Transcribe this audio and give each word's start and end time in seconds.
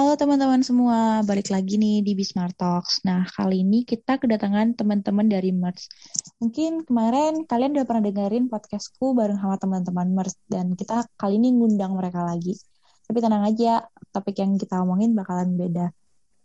Halo 0.00 0.16
teman-teman 0.16 0.64
semua, 0.64 1.20
balik 1.28 1.52
lagi 1.52 1.76
nih 1.76 2.00
di 2.00 2.16
Bismart 2.16 2.56
Talks. 2.56 3.04
Nah, 3.04 3.28
kali 3.36 3.60
ini 3.60 3.84
kita 3.84 4.16
kedatangan 4.16 4.72
teman-teman 4.72 5.28
dari 5.28 5.52
Merch. 5.52 5.92
Mungkin 6.40 6.88
kemarin 6.88 7.44
kalian 7.44 7.76
udah 7.76 7.84
pernah 7.84 8.08
dengerin 8.08 8.48
podcastku 8.48 9.12
bareng 9.12 9.36
sama 9.36 9.60
teman-teman 9.60 10.08
Merch, 10.08 10.40
dan 10.48 10.72
kita 10.72 11.04
kali 11.20 11.36
ini 11.36 11.52
ngundang 11.52 11.92
mereka 11.92 12.24
lagi. 12.24 12.56
Tapi 13.04 13.18
tenang 13.20 13.44
aja, 13.44 13.84
topik 14.08 14.40
yang 14.40 14.56
kita 14.56 14.80
omongin 14.80 15.12
bakalan 15.12 15.60
beda. 15.60 15.92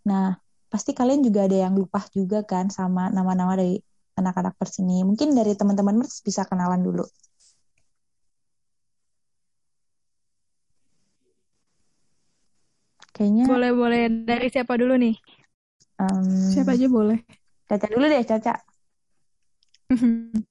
Nah, 0.03 0.36
pasti 0.67 0.92
kalian 0.92 1.23
juga 1.23 1.48
ada 1.48 1.56
yang 1.56 1.80
lupa 1.80 2.03
juga 2.12 2.44
kan 2.44 2.67
sama 2.67 3.08
nama-nama 3.08 3.56
dari 3.56 3.80
anak-anak 4.20 4.59
Merch 4.59 4.84
ini. 4.84 5.08
Mungkin 5.08 5.31
dari 5.31 5.56
teman-teman 5.56 6.03
Merch 6.03 6.28
bisa 6.28 6.44
kenalan 6.44 6.84
dulu. 6.84 7.08
Kayaknya 13.16 13.48
Boleh-boleh 13.48 14.02
dari 14.28 14.48
siapa 14.52 14.76
dulu 14.76 15.00
nih? 15.00 15.16
em, 16.04 16.52
Siapa 16.52 16.76
aja 16.76 16.88
boleh. 16.92 17.20
Caca 17.66 17.88
dulu 17.88 18.06
deh, 18.12 18.23
Caca. 18.28 18.54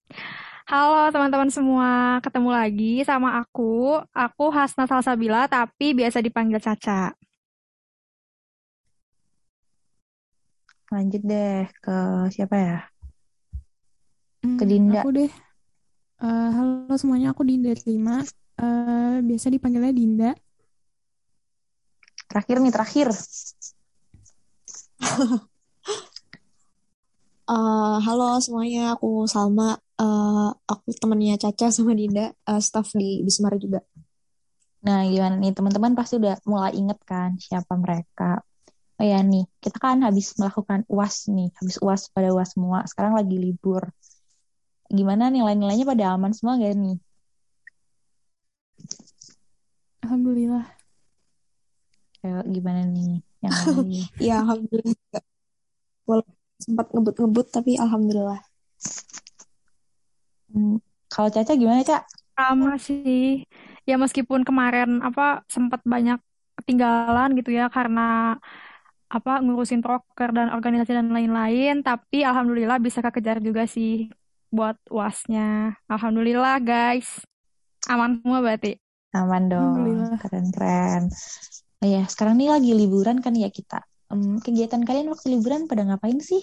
Halo 0.64 1.12
teman-teman 1.12 1.52
semua, 1.52 2.16
ketemu 2.24 2.48
lagi 2.48 2.92
sama 3.04 3.36
aku. 3.36 4.00
Aku 4.16 4.48
Hasna 4.48 4.88
Salsabila, 4.88 5.44
tapi 5.44 5.92
biasa 5.92 6.24
dipanggil 6.24 6.56
Caca. 6.56 7.12
Lanjut 10.88 11.20
deh 11.20 11.68
ke 11.84 11.96
siapa 12.32 12.56
ya? 12.56 12.76
Hmm, 14.40 14.56
Ke 14.56 14.64
Dinda. 14.64 15.04
Aku 15.04 15.10
deh. 15.12 15.30
Eh, 16.24 16.50
halo 16.56 16.94
semuanya, 16.96 17.36
aku 17.36 17.44
Dinda 17.44 17.76
Lima. 17.84 18.24
Eh, 18.56 19.16
biasa 19.20 19.52
dipanggilnya 19.52 19.92
Dinda. 19.92 20.30
Terakhir 22.34 22.56
nih, 22.58 22.72
terakhir. 22.74 23.08
Eh, 27.52 27.96
halo 28.06 28.24
semuanya, 28.44 28.80
aku 28.96 29.06
Salma. 29.32 29.76
Eh, 30.00 30.48
aku 30.72 30.88
temannya 31.00 31.36
Caca 31.42 31.66
sama 31.76 31.92
Dinda, 31.98 32.32
eh, 32.50 32.60
staff 32.66 32.88
di 33.00 33.20
Bismar 33.26 33.52
juga. 33.64 33.78
Nah, 34.86 35.00
gimana 35.12 35.34
nih? 35.42 35.52
Teman-teman 35.56 35.92
pasti 35.98 36.14
udah 36.20 36.34
mulai 36.50 36.72
inget 36.80 36.98
kan 37.10 37.30
siapa 37.46 37.72
mereka. 37.84 38.24
Oh 39.00 39.04
ya 39.12 39.18
nih, 39.32 39.44
kita 39.64 39.78
kan 39.84 39.98
habis 40.06 40.26
melakukan 40.40 40.80
UAS 40.94 41.16
nih. 41.36 41.48
Habis 41.58 41.76
UAS 41.84 42.02
pada 42.14 42.28
UAS 42.36 42.50
semua. 42.56 42.78
Sekarang 42.90 43.14
lagi 43.18 43.36
libur. 43.44 43.82
Gimana 44.98 45.24
nilai-nilainya 45.34 45.84
pada 45.92 46.04
aman 46.16 46.32
semua 46.36 46.56
gak 46.62 46.72
nih? 46.82 46.96
Alhamdulillah. 50.04 50.73
Kayak 52.24 52.48
gimana 52.48 52.80
nih? 52.88 53.20
Yang 53.44 53.52
lain? 53.68 54.04
Ya, 54.16 54.40
alhamdulillah. 54.40 55.22
Walaupun 56.08 56.36
sempat 56.56 56.86
ngebut-ngebut, 56.96 57.46
tapi 57.52 57.76
alhamdulillah. 57.76 58.40
Hmm, 60.48 60.80
Kalau 61.12 61.28
Caca 61.28 61.52
gimana, 61.52 61.84
Cak? 61.84 62.08
Sama 62.32 62.80
sih. 62.80 63.44
Ya 63.84 64.00
meskipun 64.00 64.48
kemarin 64.48 65.04
apa 65.04 65.44
sempat 65.52 65.84
banyak 65.84 66.16
ketinggalan 66.64 67.36
gitu 67.36 67.52
ya 67.52 67.68
karena 67.68 68.40
apa 69.12 69.44
ngurusin 69.44 69.84
proker 69.84 70.32
dan 70.32 70.48
organisasi 70.48 70.96
dan 70.96 71.12
lain-lain, 71.12 71.84
tapi 71.84 72.24
alhamdulillah 72.24 72.80
bisa 72.80 73.04
kekejar 73.04 73.44
juga 73.44 73.68
sih 73.68 74.08
buat 74.48 74.80
UASnya. 74.88 75.76
Alhamdulillah 75.92 76.56
guys. 76.64 77.20
Aman 77.92 78.24
semua 78.24 78.40
berarti. 78.40 78.80
Aman 79.12 79.52
dong. 79.52 79.76
Alhamdulillah. 79.76 80.18
Keren-keren. 80.18 81.12
Oh 81.84 81.88
ya, 81.94 82.02
sekarang 82.12 82.34
nih 82.40 82.48
lagi 82.54 82.70
liburan 82.80 83.18
kan 83.24 83.34
ya 83.42 83.48
kita. 83.58 83.78
Em, 84.12 84.22
kegiatan 84.44 84.82
kalian 84.88 85.08
waktu 85.12 85.26
liburan 85.36 85.62
pada 85.70 85.82
ngapain 85.86 86.18
sih? 86.30 86.42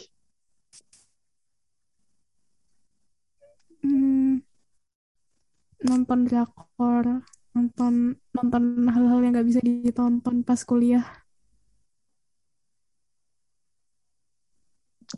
Hmm, 3.83 4.39
nonton 5.89 6.19
drakor, 6.29 7.05
nonton 7.55 7.93
nonton 8.37 8.63
hal-hal 8.95 9.19
yang 9.23 9.31
nggak 9.35 9.47
bisa 9.49 9.61
ditonton 9.65 10.35
pas 10.47 10.61
kuliah. 10.69 11.05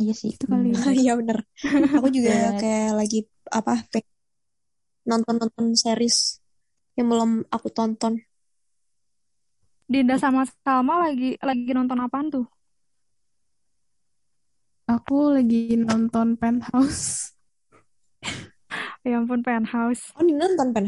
Iya 0.02 0.14
sih, 0.22 0.32
Itu 0.34 0.46
kali. 0.52 0.68
bener. 0.74 0.84
Iya 1.02 1.12
bener. 1.20 1.38
Aku 1.98 2.08
juga 2.16 2.32
Dan 2.34 2.54
kayak 2.62 2.90
lagi 3.00 3.18
apa 3.60 3.72
nonton-nonton 5.10 5.68
series 5.84 6.18
yang 6.98 7.08
belum 7.12 7.32
aku 7.56 7.68
tonton. 7.78 8.14
Dinda 9.84 10.16
sama 10.16 10.48
Salma 10.64 11.04
lagi 11.04 11.36
lagi 11.40 11.72
nonton 11.76 12.00
apaan 12.00 12.28
tuh? 12.32 12.46
Aku 14.86 15.32
lagi 15.32 15.80
nonton 15.80 16.36
Penthouse. 16.36 17.32
Ya 19.04 19.20
ampun 19.20 19.44
Penthouse. 19.44 20.16
Oh, 20.16 20.24
Dinda 20.24 20.48
nonton 20.48 20.70
pen? 20.72 20.86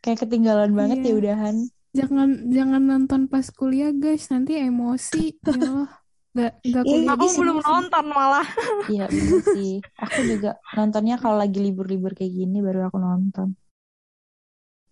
kayak 0.00 0.24
ketinggalan 0.24 0.72
banget 0.72 1.04
ya 1.04 1.12
Iya. 1.12 1.18
udahan. 1.18 1.56
Jangan 1.92 2.28
jangan 2.48 2.82
nonton 2.82 3.20
pas 3.28 3.44
kuliah 3.52 3.92
guys, 3.92 4.32
nanti 4.32 4.56
emosi. 4.56 5.36
Ya 5.36 5.52
Allah. 5.60 5.90
Nggak 6.32 6.52
nggak 6.64 6.84
Iya, 6.84 6.92
kuliah 6.96 7.12
Aku 7.12 7.24
jadi 7.28 7.36
belum 7.36 7.58
nonton 7.60 8.04
malah. 8.08 8.46
Iya 8.92 9.06
sih. 9.52 9.84
Aku 10.00 10.18
juga 10.24 10.50
nontonnya 10.72 11.20
kalau 11.20 11.36
lagi 11.36 11.58
libur-libur 11.60 12.16
kayak 12.16 12.32
gini 12.32 12.58
baru 12.64 12.88
aku 12.88 12.98
nonton. 12.98 13.52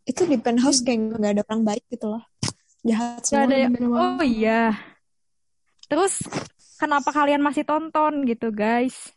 Itu 0.04 0.28
di 0.28 0.36
penthouse 0.36 0.84
kayak 0.84 1.16
nggak 1.16 1.32
ada 1.40 1.42
orang 1.48 1.62
baik 1.64 1.84
gitu 1.88 2.12
loh. 2.12 2.22
Jahat 2.84 3.24
semua. 3.24 3.48
ada 3.48 3.56
Oh 4.20 4.24
iya. 4.24 4.76
Terus 5.88 6.20
kenapa 6.76 7.10
kalian 7.10 7.40
masih 7.40 7.64
tonton 7.64 8.28
gitu 8.28 8.52
guys? 8.52 9.12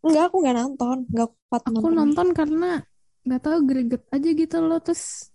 Enggak, 0.00 0.30
aku 0.30 0.36
nggak 0.46 0.56
nonton. 0.56 0.96
Nggak 1.10 1.28
kuat 1.50 1.62
Aku 1.66 1.90
nonton. 1.90 1.92
nonton 1.92 2.28
karena 2.32 2.70
nggak 3.26 3.42
tahu 3.42 3.58
greget 3.66 4.02
aja 4.14 4.30
gitu 4.32 4.56
loh, 4.64 4.80
terus 4.80 5.28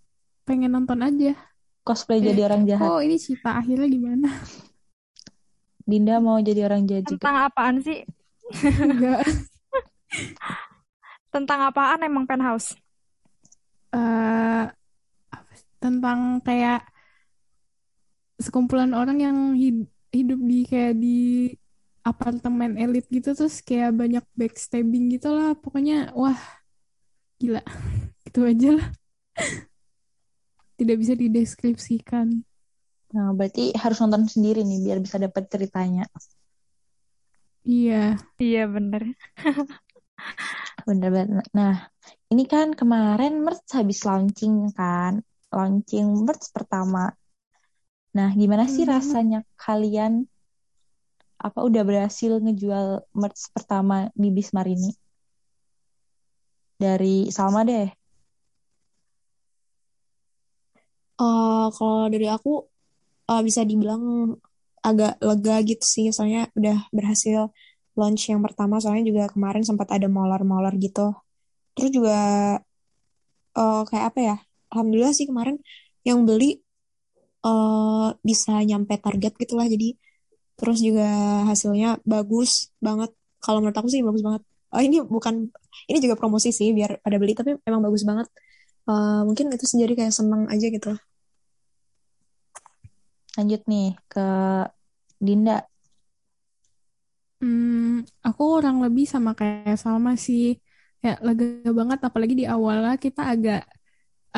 pengen 0.47 0.74
nonton 0.74 1.03
aja. 1.03 1.36
Cosplay 1.86 2.18
Kayak, 2.18 2.28
jadi 2.34 2.41
orang 2.50 2.62
jahat. 2.66 2.88
oh 2.90 2.97
ini 2.97 3.16
Cita 3.22 3.62
akhirnya 3.62 3.86
gimana? 3.86 4.30
Dinda 5.86 6.18
mau 6.18 6.42
jadi 6.42 6.66
orang 6.66 6.90
jahat 6.90 7.06
juga. 7.06 7.22
Tentang 7.22 7.38
apaan 7.46 7.78
sih? 7.86 8.02
Enggak. 8.81 9.22
Tentang 11.34 11.59
apaan 11.68 12.02
emang 12.02 12.25
Penthouse? 12.25 12.74
Eh, 13.94 14.63
sih? 14.66 14.74
tentang 15.78 16.42
kayak 16.42 16.81
sekumpulan 18.40 18.91
orang 18.96 19.18
yang 19.22 19.38
hid- 19.56 19.91
hidup 20.12 20.40
di 20.44 20.57
kayak 20.68 20.94
di 21.00 21.18
apartemen 22.06 22.78
elit 22.78 23.06
gitu 23.09 23.34
terus 23.34 23.59
kayak 23.66 23.91
banyak 23.97 24.23
backstabbing 24.38 25.09
gitu 25.16 25.34
lah 25.34 25.57
pokoknya 25.57 26.13
wah 26.13 26.38
gila 27.41 27.62
gitu 28.25 28.40
aja 28.47 28.69
lah 28.78 28.88
tidak 30.79 30.97
bisa 31.01 31.13
dideskripsikan 31.16 32.28
Nah, 33.16 33.29
berarti 33.38 33.72
harus 33.81 33.97
nonton 34.03 34.24
sendiri 34.34 34.59
nih 34.68 34.79
biar 34.85 35.00
bisa 35.06 35.18
dapat 35.25 35.44
ceritanya. 35.53 36.03
iya 37.72 37.94
Iya 38.44 38.59
bener. 38.75 39.01
Bener 40.88 41.09
banget. 41.18 41.45
Nah, 41.57 41.74
ini 42.31 42.44
kan 42.53 42.68
kemarin 42.79 43.34
merch 43.45 43.69
habis 43.78 44.00
launching 44.07 44.56
kan. 44.78 45.13
Launching 45.56 46.06
merch 46.25 46.45
pertama. 46.56 47.00
Nah, 48.17 48.29
gimana 48.39 48.65
sih 48.73 48.83
Hmm, 48.83 48.91
rasanya 48.94 49.39
kalian 49.63 50.13
apa 51.47 51.59
udah 51.67 51.83
berhasil 51.89 52.31
ngejual 52.44 52.85
merch 53.19 53.41
pertama 53.56 53.97
di 54.21 54.27
Bismar 54.35 54.67
ini? 54.75 54.89
Dari 56.83 57.27
Salma 57.35 57.62
deh. 57.67 57.88
Eh, 61.21 61.65
kalau 61.77 62.06
dari 62.13 62.27
aku 62.35 62.50
eh, 63.31 63.41
bisa 63.47 63.62
dibilang 63.69 64.03
agak 64.88 65.12
lega 65.27 65.56
gitu 65.69 65.85
sih, 65.95 66.06
soalnya 66.15 66.41
udah 66.59 66.77
berhasil 66.97 67.39
launch 68.00 68.23
yang 68.31 68.41
pertama, 68.45 68.75
soalnya 68.81 69.06
juga 69.12 69.23
kemarin 69.33 69.63
sempat 69.69 69.89
ada 69.95 70.07
molor-molor 70.17 70.73
gitu. 70.85 71.01
Terus 71.75 71.91
juga 71.97 72.15
eh, 73.57 73.81
kayak 73.89 74.06
apa 74.13 74.19
ya? 74.29 74.35
Alhamdulillah 74.71 75.13
sih 75.15 75.25
kemarin 75.29 75.56
yang 76.07 76.23
beli 76.27 76.62
eh, 77.45 78.07
bisa 78.30 78.51
nyampe 78.69 78.94
target 79.06 79.33
gitu 79.42 79.53
lah, 79.59 79.68
jadi 79.74 79.88
terus 80.59 80.80
juga 80.88 81.07
hasilnya 81.50 81.88
bagus 82.13 82.51
banget. 82.86 83.12
Kalau 83.44 83.57
menurut 83.62 83.77
aku 83.80 83.89
sih 83.94 84.01
bagus 84.07 84.24
banget. 84.27 84.42
Oh 84.74 84.81
ini 84.83 84.97
bukan, 85.15 85.36
ini 85.89 85.97
juga 86.03 86.15
promosi 86.19 86.50
sih 86.59 86.69
biar 86.77 86.92
pada 87.06 87.18
beli, 87.21 87.33
tapi 87.39 87.50
emang 87.69 87.81
bagus 87.86 88.03
banget. 88.09 88.27
Eh, 88.89 89.21
mungkin 89.27 89.45
itu 89.56 89.65
sendiri 89.71 89.94
kayak 90.00 90.13
seneng 90.13 90.42
aja 90.53 90.68
gitu. 90.75 90.92
Lanjut 93.38 93.62
nih 93.71 93.88
ke 94.12 94.25
Dinda. 95.25 95.68
Hmm, 97.41 98.07
aku 98.25 98.41
kurang 98.57 98.77
lebih 98.86 99.06
sama 99.13 99.31
kayak 99.39 99.75
Salma 99.81 100.15
sih 100.15 100.56
kayak 101.03 101.19
lega 101.21 101.69
banget 101.80 102.00
apalagi 102.07 102.33
di 102.41 102.45
awalnya 102.50 102.95
kita 102.98 103.21
agak 103.33 103.62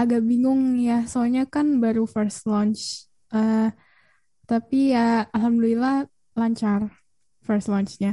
agak 0.01 0.21
bingung 0.29 0.61
ya 0.87 0.93
soalnya 1.11 1.43
kan 1.53 1.67
baru 1.83 2.03
first 2.13 2.39
launch 2.51 2.81
Eh, 3.35 3.67
Tapi 4.49 4.77
ya 4.95 5.27
alhamdulillah 5.35 6.07
lancar 6.39 6.81
first 7.47 7.67
launch-nya. 7.71 8.11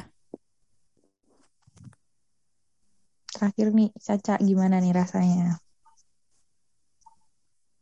Terakhir 3.35 3.67
nih, 3.79 3.89
Caca 4.07 4.35
gimana 4.49 4.77
nih 4.85 4.93
rasanya? 5.01 5.63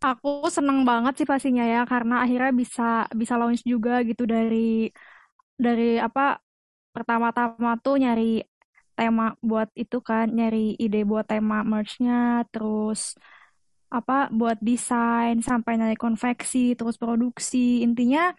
Aku 0.02 0.28
seneng 0.56 0.78
banget 0.88 1.12
sih 1.22 1.26
pastinya 1.30 1.62
ya 1.74 1.80
karena 1.92 2.14
akhirnya 2.26 2.50
bisa 2.62 2.82
bisa 3.20 3.34
launch 3.40 3.62
juga 3.72 4.02
gitu 4.08 4.22
dari 4.26 4.90
dari 5.64 5.82
apa 6.06 6.42
pertama-tama 6.94 7.78
tuh 7.84 7.94
nyari 8.02 8.42
tema 8.98 9.24
buat 9.48 9.68
itu 9.82 9.96
kan 10.08 10.26
nyari 10.38 10.74
ide 10.84 10.98
buat 11.10 11.24
tema 11.30 11.62
merch-nya 11.70 12.44
terus 12.52 13.14
apa 13.92 14.32
buat 14.32 14.56
desain 14.64 15.44
sampai 15.44 15.76
nyari 15.76 16.00
konveksi 16.00 16.72
terus 16.72 16.96
produksi 16.96 17.84
intinya 17.84 18.32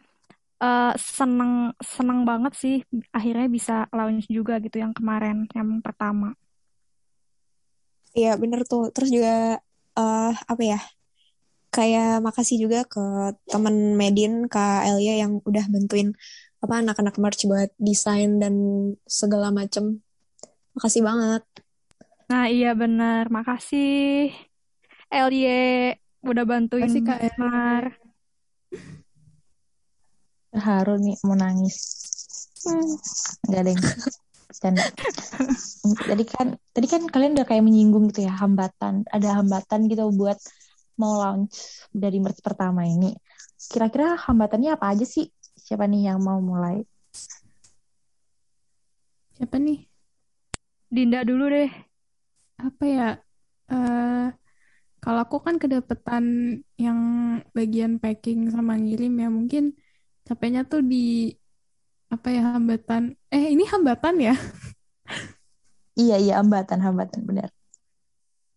uh, 0.58 0.94
seneng 0.98 1.78
seneng 1.78 2.26
banget 2.26 2.54
sih 2.58 2.76
akhirnya 3.14 3.48
bisa 3.48 3.76
launch 3.94 4.26
juga 4.34 4.58
gitu 4.58 4.82
yang 4.82 4.98
kemarin 4.98 5.46
yang 5.54 5.78
pertama. 5.86 6.34
Iya 8.18 8.38
bener 8.42 8.66
tuh 8.66 8.90
terus 8.90 9.14
juga 9.14 9.62
uh, 9.98 10.34
apa 10.34 10.64
ya 10.66 10.80
kayak 11.74 12.22
makasih 12.22 12.62
juga 12.62 12.86
ke 12.86 13.34
teman 13.50 13.98
Medin 13.98 14.46
Kak 14.46 14.86
Elia 14.86 15.26
yang 15.26 15.42
udah 15.42 15.66
bantuin 15.70 16.14
apa 16.62 16.80
anak-anak 16.80 17.18
merch 17.20 17.44
buat 17.50 17.74
desain 17.82 18.38
dan 18.38 18.54
segala 19.10 19.50
macem. 19.50 20.00
Makasih 20.78 21.02
banget. 21.02 21.44
Nah 22.30 22.46
iya 22.48 22.78
bener, 22.78 23.28
makasih 23.34 24.32
Elia 25.14 25.94
udah 26.26 26.42
bantuin 26.42 26.90
Makasih 26.90 27.06
Kak 27.06 27.38
Mar. 27.38 27.84
Haru 30.58 30.98
nih 30.98 31.22
mau 31.22 31.38
nangis. 31.38 31.78
Hmm, 32.66 32.98
Gak 33.46 33.62
ada 33.62 33.70
yang 33.70 33.82
tadi 36.08 36.24
kan 36.26 36.48
tadi 36.72 36.88
kan 36.88 37.02
kalian 37.10 37.36
udah 37.38 37.46
kayak 37.46 37.62
menyinggung 37.62 38.10
gitu 38.10 38.26
ya 38.26 38.34
hambatan, 38.34 39.06
ada 39.12 39.38
hambatan 39.38 39.86
gitu 39.86 40.10
buat 40.16 40.40
mau 40.98 41.22
launch 41.22 41.86
dari 41.94 42.18
merch 42.18 42.42
pertama 42.42 42.90
ini. 42.90 43.14
Kira-kira 43.70 44.18
hambatannya 44.18 44.74
apa 44.74 44.98
aja 44.98 45.06
sih? 45.06 45.30
Siapa 45.54 45.86
nih 45.86 46.10
yang 46.10 46.26
mau 46.26 46.42
mulai? 46.42 46.82
Siapa 49.38 49.62
nih? 49.62 49.86
Dinda 50.90 51.22
dulu 51.22 51.54
deh. 51.54 51.70
Apa 52.62 52.84
ya? 52.86 53.10
Uh, 53.70 54.30
kalau 55.04 55.20
aku 55.28 55.38
kan 55.44 55.60
kedapetan 55.60 56.24
yang 56.80 57.00
bagian 57.52 58.00
packing 58.00 58.48
sama 58.48 58.80
ngirim 58.80 59.12
ya 59.20 59.28
mungkin 59.28 59.76
capeknya 60.24 60.64
tuh 60.64 60.80
di 60.80 61.36
apa 62.08 62.28
ya 62.32 62.56
hambatan. 62.56 63.20
Eh 63.28 63.52
ini 63.52 63.68
hambatan 63.68 64.16
ya? 64.24 64.34
iya 66.00 66.16
iya 66.24 66.34
hambatan 66.40 66.80
hambatan 66.80 67.22
benar. 67.28 67.52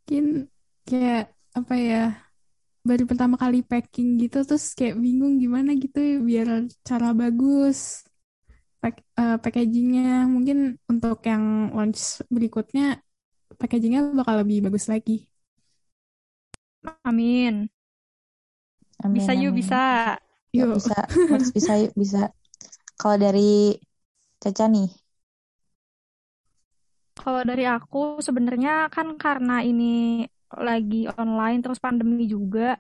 Mungkin 0.06 0.46
kayak 0.87 1.34
apa 1.58 1.75
ya 1.75 2.02
baru 2.87 3.02
pertama 3.10 3.34
kali 3.34 3.66
packing 3.66 4.22
gitu 4.22 4.46
terus 4.46 4.70
kayak 4.78 4.94
bingung 5.02 5.43
gimana 5.43 5.75
gitu 5.75 5.98
ya 5.98 6.16
biar 6.22 6.48
cara 6.87 7.10
bagus 7.10 8.06
pack, 8.78 9.02
uh, 9.19 9.43
packagingnya 9.43 10.31
mungkin 10.31 10.78
untuk 10.87 11.19
yang 11.26 11.75
launch 11.75 12.22
berikutnya 12.31 13.02
packagingnya 13.58 14.14
bakal 14.14 14.46
lebih 14.46 14.70
bagus 14.70 14.87
lagi 14.87 15.26
amin, 17.04 17.66
amin 19.02 19.14
bisa 19.16 19.32
amin. 19.34 19.42
yuk 19.44 19.52
bisa. 19.56 19.82
Yuk. 20.56 20.80
Bisa 20.80 20.98
harus 21.04 21.50
bisa 21.52 21.72
yuk 21.76 21.92
bisa. 21.92 22.32
Kalau 22.96 23.16
dari 23.20 23.76
Caca 24.40 24.68
nih. 24.68 24.88
Kalau 27.16 27.42
dari 27.42 27.64
aku 27.64 28.20
sebenarnya 28.20 28.92
kan 28.92 29.16
karena 29.16 29.64
ini 29.64 30.24
lagi 30.52 31.08
online 31.10 31.64
terus 31.64 31.82
pandemi 31.82 32.28
juga 32.28 32.78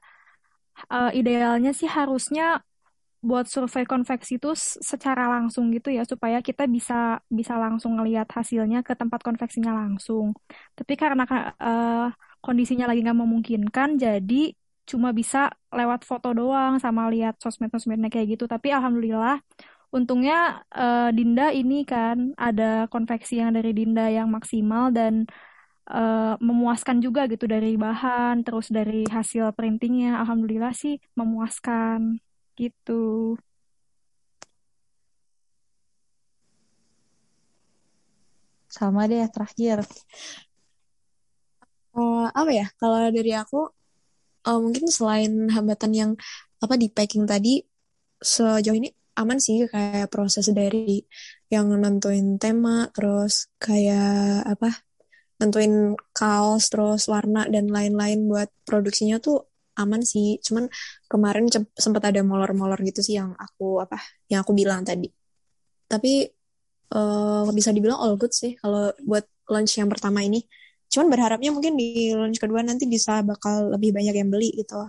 uh, 0.92 1.10
idealnya 1.10 1.74
sih 1.74 1.88
harusnya 1.88 2.62
buat 3.26 3.50
survei 3.50 3.82
konveksi 3.82 4.38
itu 4.38 4.54
secara 4.54 5.26
langsung 5.26 5.74
gitu 5.74 5.90
ya 5.90 6.06
supaya 6.06 6.38
kita 6.38 6.70
bisa 6.70 7.18
bisa 7.26 7.58
langsung 7.58 7.98
ngelihat 7.98 8.30
hasilnya 8.30 8.86
ke 8.86 8.94
tempat 8.94 9.24
konveksinya 9.24 9.74
langsung. 9.74 10.36
Tapi 10.78 10.94
karena 10.94 11.26
uh, 11.58 12.08
kondisinya 12.46 12.86
lagi 12.90 13.02
nggak 13.02 13.20
memungkinkan, 13.24 13.98
jadi 13.98 14.54
cuma 14.86 15.10
bisa 15.10 15.50
lewat 15.74 16.06
foto 16.06 16.30
doang 16.30 16.78
sama 16.78 17.10
lihat 17.10 17.34
sosmed-sosmednya 17.42 18.06
kayak 18.06 18.38
gitu. 18.38 18.44
Tapi 18.46 18.70
alhamdulillah, 18.70 19.42
untungnya 19.90 20.62
uh, 20.70 21.10
Dinda 21.10 21.50
ini 21.50 21.82
kan 21.82 22.32
ada 22.38 22.86
konveksi 22.86 23.42
yang 23.42 23.50
dari 23.58 23.74
Dinda 23.74 24.06
yang 24.06 24.30
maksimal 24.30 24.94
dan 24.94 25.26
uh, 25.90 26.38
memuaskan 26.38 27.02
juga 27.02 27.26
gitu 27.26 27.50
dari 27.50 27.74
bahan 27.74 28.46
terus 28.46 28.70
dari 28.70 29.02
hasil 29.10 29.50
printingnya. 29.58 30.22
Alhamdulillah 30.22 30.70
sih 30.70 31.02
memuaskan 31.18 32.22
gitu. 32.54 33.34
Sama 38.76 39.08
deh 39.10 39.24
terakhir 39.34 39.82
uh, 41.96 42.28
apa 42.30 42.50
ya 42.52 42.66
kalau 42.76 43.08
dari 43.10 43.32
aku 43.32 43.66
uh, 44.46 44.58
mungkin 44.60 44.86
selain 44.86 45.48
hambatan 45.50 45.92
yang 45.96 46.10
apa 46.60 46.74
di 46.76 46.92
packing 46.92 47.24
tadi 47.24 47.64
sejauh 48.20 48.76
ini 48.76 48.88
aman 49.16 49.40
sih 49.40 49.64
kayak 49.68 50.12
proses 50.12 50.48
dari 50.52 51.00
yang 51.48 51.72
nentuin 51.72 52.36
tema 52.36 52.88
terus 52.92 53.48
kayak 53.56 54.44
apa 54.44 54.86
nentuin 55.40 55.96
kaos 56.16 56.72
terus 56.72 57.08
warna 57.12 57.44
dan 57.48 57.68
lain-lain 57.68 58.24
buat 58.28 58.48
produksinya 58.64 59.20
tuh 59.20 59.44
aman 59.76 60.02
sih. 60.02 60.40
Cuman 60.40 60.66
kemarin 61.06 61.46
sempat 61.76 62.02
ada 62.08 62.20
molor-molor 62.24 62.80
gitu 62.82 63.04
sih 63.04 63.20
yang 63.20 63.36
aku 63.36 63.84
apa 63.84 64.00
yang 64.32 64.40
aku 64.42 64.56
bilang 64.56 64.82
tadi. 64.82 65.12
Tapi 65.86 66.26
uh, 66.96 67.46
bisa 67.52 67.70
dibilang 67.70 68.00
all 68.00 68.16
good 68.16 68.32
sih 68.32 68.56
kalau 68.58 68.90
buat 69.04 69.24
launch 69.52 69.76
yang 69.76 69.92
pertama 69.92 70.24
ini. 70.24 70.42
Cuman 70.92 71.08
berharapnya 71.12 71.50
mungkin 71.54 71.74
di 71.80 72.14
launch 72.14 72.38
kedua 72.42 72.60
nanti 72.62 72.84
bisa 72.88 73.20
bakal 73.26 73.74
lebih 73.74 73.90
banyak 73.96 74.14
yang 74.16 74.30
beli 74.32 74.54
gitu. 74.54 74.86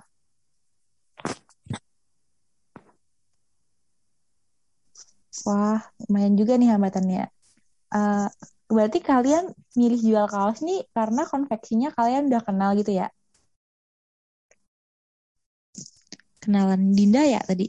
Wah, 5.46 5.80
lumayan 6.06 6.34
juga 6.34 6.58
nih 6.58 6.70
hambatannya. 6.74 7.24
Uh, 7.94 8.28
berarti 8.68 9.00
kalian 9.00 9.56
milih 9.80 10.00
jual 10.02 10.28
kaos 10.28 10.60
nih 10.60 10.84
karena 10.92 11.24
konveksinya 11.24 11.90
kalian 11.96 12.28
udah 12.28 12.42
kenal 12.44 12.76
gitu 12.76 12.92
ya? 12.92 13.08
Kenalan 16.44 16.92
Dinda 16.96 17.24
ya 17.24 17.40
tadi? 17.44 17.68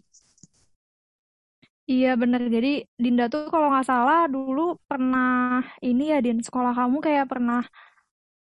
Iya 1.88 2.20
bener, 2.20 2.52
jadi 2.52 2.84
Dinda 3.00 3.32
tuh 3.32 3.48
kalau 3.48 3.72
nggak 3.72 3.88
salah 3.88 4.28
dulu 4.28 4.76
pernah 4.84 5.64
ini 5.80 6.12
ya 6.12 6.20
di 6.20 6.36
sekolah 6.36 6.76
kamu 6.76 7.00
kayak 7.00 7.26
pernah 7.32 7.64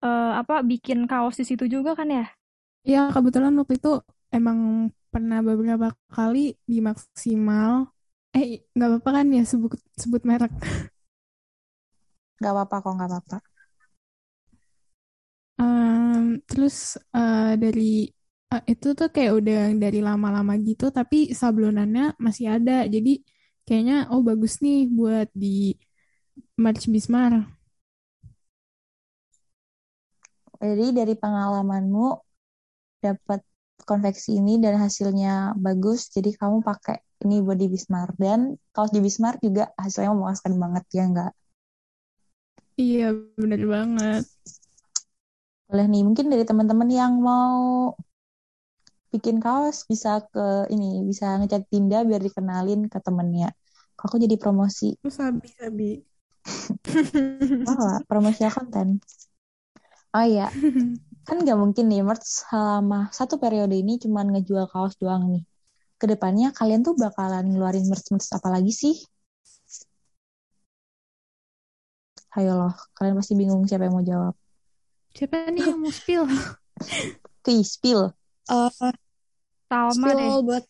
uh, 0.05 0.31
apa 0.41 0.61
bikin 0.61 1.09
kaos 1.09 1.35
di 1.41 1.45
situ 1.49 1.65
juga 1.65 1.91
kan 1.97 2.07
ya? 2.17 2.25
Iya 2.87 2.99
kebetulan 3.15 3.53
waktu 3.59 3.73
itu 3.81 3.89
emang 4.35 4.59
pernah 5.13 5.39
beberapa 5.41 5.87
kali 6.15 6.39
di 6.69 6.77
maksimal. 6.87 7.89
Eh 8.35 8.45
nggak 8.75 8.89
apa-apa 8.89 9.09
kan 9.17 9.25
ya 9.37 9.43
sebut 9.51 9.71
sebut 10.01 10.21
merek. 10.29 10.53
Gak 12.43 12.51
apa-apa 12.51 12.75
kok, 12.83 12.93
gak 12.99 13.09
apa-apa. 13.09 13.37
Um, 15.55 16.43
terus 16.49 16.99
uh, 17.15 17.55
dari 17.55 18.11
uh, 18.51 18.61
itu 18.71 18.87
tuh 18.99 19.07
kayak 19.15 19.31
udah 19.39 19.57
dari 19.83 19.99
lama-lama 20.03 20.53
gitu, 20.67 20.91
tapi 20.97 21.31
sablonannya 21.31 22.01
masih 22.25 22.45
ada. 22.59 22.83
Jadi 22.93 23.09
kayaknya 23.65 24.11
oh 24.11 24.21
bagus 24.27 24.59
nih 24.63 24.91
buat 24.97 25.27
di 25.31 25.47
March 26.59 26.87
Bismar. 26.91 27.54
Jadi 30.73 30.87
dari 30.99 31.13
pengalamanmu 31.13 32.07
dapat 33.05 33.41
konveksi 33.85 34.41
ini 34.41 34.57
dan 34.57 34.81
hasilnya 34.81 35.53
bagus, 35.59 36.09
jadi 36.09 36.33
kamu 36.33 36.65
pakai 36.65 36.97
ini 37.23 37.43
buat 37.45 37.59
di 37.59 37.67
Bismar 37.69 38.09
dan 38.17 38.57
kaos 38.73 38.89
di 38.89 38.99
Bismar 39.03 39.37
juga 39.45 39.69
hasilnya 39.77 40.11
memuaskan 40.15 40.53
banget 40.57 40.83
ya 40.95 41.03
enggak? 41.05 41.31
Iya, 42.75 43.15
bener 43.39 43.61
banget. 43.71 44.23
Boleh 45.69 45.85
nih, 45.89 46.01
mungkin 46.07 46.25
dari 46.29 46.43
teman-teman 46.45 46.89
yang 46.91 47.13
mau 47.21 47.93
bikin 49.15 49.39
kaos 49.39 49.87
bisa 49.87 50.19
ke 50.27 50.67
ini, 50.75 51.07
bisa 51.07 51.39
ngechat 51.39 51.63
Tinda 51.71 52.03
biar 52.03 52.19
dikenalin 52.19 52.91
ke 52.91 52.99
temennya. 52.99 53.49
Kok 53.95 54.05
aku 54.11 54.17
jadi 54.19 54.35
promosi. 54.35 54.91
Sabi, 55.07 55.47
sabi. 55.55 55.89
oh, 57.69 57.95
promosi 58.09 58.43
konten. 58.51 58.99
Oh 60.15 60.23
iya, 60.23 60.47
kan 61.27 61.35
nggak 61.43 61.59
mungkin 61.59 61.91
nih 61.91 61.99
merch 61.99 62.23
selama 62.23 63.11
satu 63.11 63.35
periode 63.35 63.75
ini 63.75 63.99
cuma 63.99 64.23
ngejual 64.23 64.71
kaos 64.71 64.95
doang 64.95 65.27
nih. 65.27 65.43
ke 65.95 66.11
depannya 66.11 66.51
kalian 66.51 66.83
tuh 66.83 66.91
bakalan 66.99 67.55
ngeluarin 67.55 67.87
merch-merch 67.87 68.27
apa 68.35 68.51
lagi 68.51 68.71
sih? 68.75 68.95
Ayo 72.35 72.51
loh, 72.59 72.75
kalian 72.99 73.15
pasti 73.15 73.31
bingung 73.31 73.63
siapa 73.63 73.87
yang 73.87 73.95
mau 73.95 74.03
jawab. 74.03 74.35
Siapa 75.15 75.55
nih 75.55 75.71
yang 75.71 75.79
mau 75.79 75.91
spill? 75.91 76.27
Oke, 77.39 77.63
spill. 77.63 78.11
Uh, 78.51 78.67
Salma 79.71 79.95
spill 79.95 80.19
deh. 80.19 80.43
buat 80.43 80.65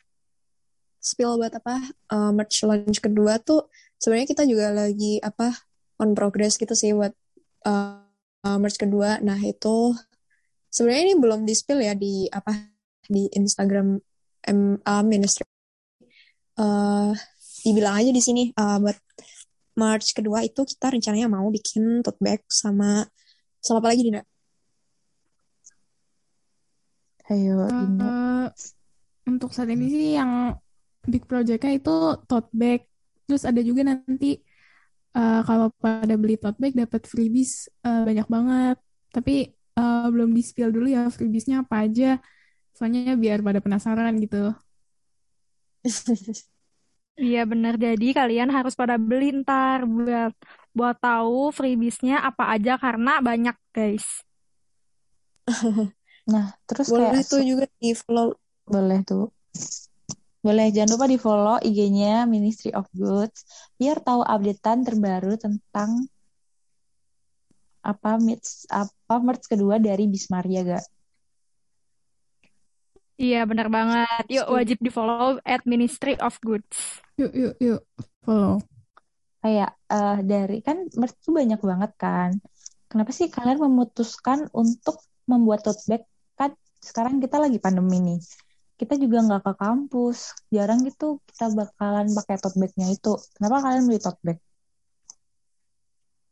spill 1.02 1.34
buat 1.42 1.54
apa? 1.58 1.76
Uh, 2.06 2.30
merch 2.38 2.62
launch 2.62 3.02
kedua 3.02 3.42
tuh 3.42 3.66
sebenarnya 3.98 4.30
kita 4.30 4.44
juga 4.46 4.70
lagi 4.70 5.18
apa 5.26 5.58
on 5.98 6.14
progress 6.14 6.62
gitu 6.62 6.78
sih 6.78 6.94
buat 6.94 7.18
uh, 7.66 8.05
uh, 8.46 8.58
merch 8.62 8.78
kedua. 8.78 9.18
Nah 9.26 9.42
itu 9.42 9.98
sebenarnya 10.70 11.04
ini 11.12 11.16
belum 11.18 11.42
di 11.44 11.54
spill 11.58 11.82
ya 11.82 11.98
di 11.98 12.30
apa 12.30 12.70
di 13.10 13.26
Instagram 13.34 13.98
MA 14.46 14.96
Ministry. 15.04 15.44
Uh, 16.56 17.12
dibilang 17.66 18.00
aja 18.00 18.12
di 18.14 18.22
sini 18.24 18.54
uh, 18.56 18.78
buat 18.80 18.96
March 19.76 20.16
kedua 20.16 20.40
itu 20.48 20.64
kita 20.64 20.94
rencananya 20.94 21.28
mau 21.28 21.52
bikin 21.52 22.00
tote 22.00 22.22
bag 22.24 22.40
sama 22.48 23.04
sama 23.60 23.84
apa 23.84 23.92
lagi 23.92 24.08
Dina? 24.08 24.22
Ayo, 27.26 27.66
Dinda. 27.66 28.06
Eh, 28.06 28.46
untuk 29.26 29.50
saat 29.50 29.74
ini 29.74 29.90
sih 29.90 30.08
yang 30.14 30.54
big 31.10 31.26
projectnya 31.26 31.74
itu 31.74 32.22
tote 32.30 32.54
bag. 32.54 32.86
Terus 33.26 33.44
ada 33.50 33.58
juga 33.66 33.82
nanti 33.82 34.38
eh, 35.16 35.42
kalau 35.48 35.68
pada 35.80 36.16
beli 36.20 36.36
tote 36.36 36.60
bag 36.62 36.74
dapat 36.76 37.02
freebies 37.08 37.72
eh, 37.88 38.02
banyak 38.08 38.28
banget. 38.28 38.78
Tapi 39.16 39.34
eh, 39.52 40.08
belum 40.14 40.30
di 40.36 40.42
spill 40.44 40.72
dulu 40.76 40.88
ya 40.92 41.08
freebiesnya 41.08 41.64
apa 41.64 41.88
aja. 41.88 42.20
Soalnya 42.76 43.16
biar 43.16 43.40
pada 43.40 43.60
penasaran 43.64 44.14
gitu. 44.20 44.52
Iya 47.16 47.48
benar. 47.48 47.80
Jadi 47.80 48.12
kalian 48.12 48.52
harus 48.52 48.76
pada 48.76 49.00
beli 49.00 49.32
ntar 49.40 49.88
buat 49.88 50.36
buat 50.76 51.00
tahu 51.00 51.48
freebiesnya 51.56 52.20
apa 52.20 52.52
aja 52.52 52.76
karena 52.76 53.24
banyak 53.24 53.56
guys. 53.72 54.04
Nah, 56.26 56.58
terus 56.66 56.90
Boleh 56.90 57.22
kayak 57.22 57.30
tuh 57.30 57.42
juga 57.46 57.66
di 57.78 57.94
follow 57.94 58.34
boleh 58.66 59.00
tuh. 59.06 59.30
Boleh, 60.46 60.70
jangan 60.70 60.94
lupa 60.94 61.10
di 61.10 61.18
follow 61.18 61.58
IG-nya 61.58 62.30
Ministry 62.30 62.70
of 62.78 62.86
Goods 62.94 63.50
biar 63.82 63.98
tahu 63.98 64.22
updatean 64.22 64.86
terbaru 64.86 65.42
tentang 65.42 66.06
apa 67.82 68.22
merch 68.22 68.70
apa 68.70 69.16
merch 69.26 69.50
kedua 69.50 69.82
dari 69.82 70.06
Bismaria 70.06 70.62
gak? 70.62 70.86
Iya 73.18 73.42
benar 73.50 73.74
banget. 73.74 74.22
Yuk 74.30 74.46
wajib 74.54 74.78
di 74.86 74.94
follow 74.94 75.42
at 75.42 75.66
Ministry 75.66 76.14
of 76.22 76.38
Goods. 76.46 77.02
Yuk, 77.18 77.34
yuk, 77.34 77.54
yuk. 77.58 77.82
Follow. 78.22 78.62
Kayak 79.42 79.74
eh, 79.90 80.18
dari 80.30 80.62
kan 80.62 80.86
merch 80.94 81.26
tuh 81.26 81.34
banyak 81.34 81.58
banget 81.58 81.92
kan. 81.98 82.38
Kenapa 82.86 83.10
sih 83.10 83.34
kalian 83.34 83.66
memutuskan 83.66 84.46
untuk 84.54 85.02
membuat 85.26 85.66
tote 85.66 85.82
bag? 85.90 86.06
Kan 86.38 86.54
sekarang 86.78 87.18
kita 87.18 87.42
lagi 87.42 87.58
pandemi 87.58 87.98
nih. 87.98 88.22
Kita 88.80 88.94
juga 89.04 89.18
nggak 89.26 89.42
ke 89.48 89.54
kampus. 89.64 90.18
Jarang 90.56 90.80
gitu 90.88 91.06
kita 91.30 91.46
bakalan 91.60 92.08
pakai 92.18 92.36
tote 92.42 92.58
bagnya 92.62 92.88
itu. 92.96 93.12
Kenapa 93.36 93.58
kalian 93.64 93.84
beli 93.88 94.00
tote 94.06 94.20
bag? 94.28 94.38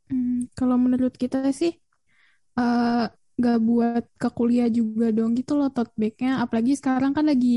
Hmm, 0.09 0.45
kalau 0.57 0.75
menurut 0.83 1.13
kita 1.21 1.37
sih 1.59 1.71
eh 2.59 3.03
gak 3.43 3.57
buat 3.67 4.03
ke 4.21 4.29
kuliah 4.37 4.67
juga 4.77 5.05
dong 5.17 5.31
gitu 5.39 5.51
loh 5.59 5.69
tote 5.75 5.93
bag-nya. 6.01 6.29
Apalagi 6.43 6.73
sekarang 6.79 7.11
kan 7.17 7.25
lagi 7.31 7.47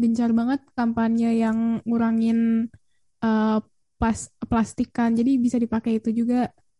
gencar 0.00 0.30
banget 0.38 0.60
kampanye 0.78 1.26
yang 1.42 1.58
ngurangin 1.88 2.38
eh, 3.24 3.58
pas 4.00 4.18
plastikan. 4.50 5.10
Jadi 5.18 5.30
bisa 5.44 5.58
dipakai 5.64 5.92
itu 6.00 6.10
juga 6.20 6.36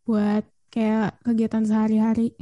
buat 0.06 0.44
kayak 0.74 1.22
kegiatan 1.26 1.64
sehari-hari. 1.70 2.34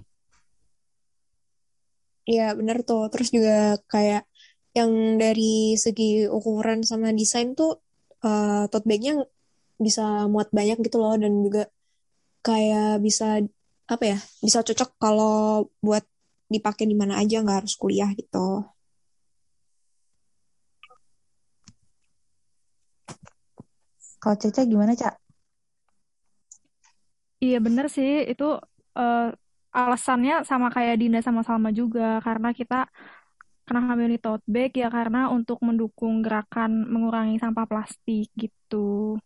Iya 2.30 2.42
bener 2.59 2.76
tuh. 2.88 3.00
Terus 3.12 3.28
juga 3.37 3.52
kayak 3.92 4.21
yang 4.78 4.93
dari 5.23 5.78
segi 5.78 6.26
ukuran 6.38 6.83
sama 6.90 7.14
desain 7.14 7.54
tuh 7.59 7.71
eh, 8.26 8.64
tote 8.71 8.87
bagnya 8.90 9.12
bisa 9.85 10.02
muat 10.33 10.49
banyak 10.59 10.78
gitu 10.87 10.97
loh 11.02 11.14
dan 11.23 11.33
juga 11.47 11.62
kayak 12.47 13.02
bisa 13.07 13.25
apa 13.93 14.04
ya 14.12 14.19
bisa 14.45 14.59
cocok 14.66 14.90
kalau 15.02 15.69
buat 15.87 16.04
dipakai 16.52 16.85
di 16.90 16.97
mana 17.00 17.14
aja 17.23 17.40
nggak 17.43 17.59
harus 17.64 17.75
kuliah 17.83 18.11
gitu. 18.21 18.38
Kalau 24.23 24.37
Caca 24.40 24.62
gimana, 24.64 24.97
Cak? 24.97 25.14
Iya 27.45 27.57
benar 27.66 27.87
sih 27.93 28.25
itu 28.33 28.45
eh, 28.99 29.28
alasannya 29.75 30.33
sama 30.49 30.66
kayak 30.75 30.95
Dinda 31.00 31.21
sama 31.26 31.43
Salma 31.47 31.69
juga 31.81 32.23
karena 32.26 32.49
kita 32.57 32.88
kenapa 33.66 33.92
milih 34.00 34.21
tote 34.25 34.44
bag 34.54 34.73
ya 34.83 34.88
karena 34.97 35.21
untuk 35.37 35.59
mendukung 35.66 36.21
gerakan 36.25 36.71
mengurangi 36.92 37.37
sampah 37.42 37.66
plastik 37.71 38.28
gitu. 38.37 39.16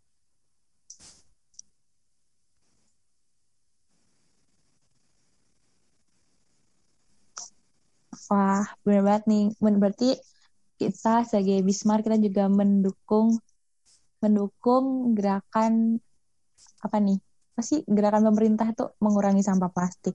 Wah, 8.28 8.64
benar 8.84 9.02
banget 9.06 9.24
nih. 9.30 9.44
Berarti 9.82 10.08
kita 10.80 11.26
sebagai 11.28 11.58
Bismar 11.66 11.98
kita 12.04 12.16
juga 12.26 12.44
mendukung 12.46 13.28
mendukung 14.22 15.14
gerakan 15.18 15.98
apa 16.86 16.96
nih? 17.06 17.18
Apa 17.54 17.62
sih 17.68 17.78
gerakan 17.86 18.22
pemerintah 18.28 18.66
itu 18.70 18.84
mengurangi 19.02 19.42
sampah 19.42 19.70
plastik. 19.74 20.14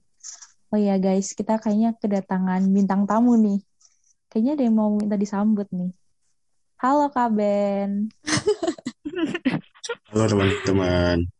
Oh 0.72 0.78
iya 0.80 0.96
guys, 0.98 1.32
kita 1.38 1.60
kayaknya 1.62 1.94
kedatangan 2.00 2.62
bintang 2.76 3.04
tamu 3.10 3.36
nih. 3.38 3.58
Kayaknya 4.34 4.58
ada 4.58 4.64
yang 4.66 4.74
mau 4.74 4.90
minta 4.90 5.14
disambut 5.14 5.70
nih. 5.70 5.94
Halo 6.82 7.06
Kak 7.14 7.38
Ben. 7.38 8.10
Halo 10.10 10.24
teman-teman. 10.26 11.30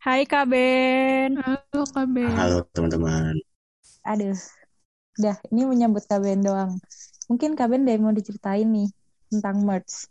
Hai 0.00 0.24
Kak 0.24 0.48
Ben. 0.48 1.36
Halo 1.36 1.84
Kak 1.84 2.08
Ben. 2.08 2.32
Halo 2.32 2.64
teman-teman. 2.72 3.36
Aduh, 4.08 4.40
udah 5.20 5.36
ini 5.52 5.68
menyambut 5.68 6.00
Kak 6.08 6.24
Ben 6.24 6.40
doang. 6.40 6.80
Mungkin 7.28 7.60
Kak 7.60 7.68
Ben 7.68 7.84
ada 7.84 7.92
yang 7.92 8.08
mau 8.08 8.16
diceritain 8.16 8.64
nih 8.72 8.88
tentang 9.28 9.60
merch. 9.60 10.08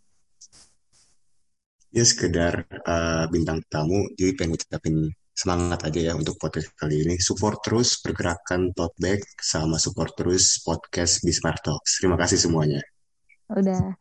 Ya 1.89 2.05
sekedar 2.05 2.69
uh, 2.85 3.25
bintang 3.33 3.65
tamu, 3.73 4.05
jadi 4.13 4.37
pengen 4.37 4.53
ngucapin 4.53 5.17
semangat 5.39 5.87
aja 5.87 6.11
ya 6.11 6.13
untuk 6.19 6.35
podcast 6.35 6.75
kali 6.75 7.07
ini. 7.07 7.15
Support 7.15 7.63
terus 7.63 7.95
pergerakan 8.03 8.75
tote 8.75 8.99
bag 8.99 9.23
sama 9.39 9.79
support 9.79 10.11
terus 10.19 10.59
podcast 10.59 11.23
Bismart 11.23 11.63
Talks. 11.63 12.03
Terima 12.03 12.19
kasih 12.19 12.35
semuanya. 12.35 12.83
Udah. 13.47 13.95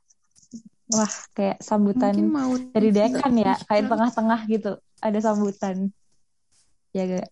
Wah, 0.90 1.14
kayak 1.38 1.62
sambutan 1.62 2.16
Mungkin 2.16 2.34
mau 2.34 2.52
dari 2.74 2.90
dekan 2.90 3.38
ya, 3.38 3.54
kayak 3.70 3.86
tengah-tengah 3.86 4.40
gitu. 4.50 4.82
Ada 4.98 5.30
sambutan. 5.30 5.94
Ya 6.90 7.06
gak? 7.06 7.30